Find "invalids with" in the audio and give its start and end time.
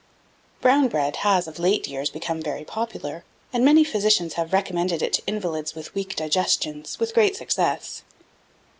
5.27-5.93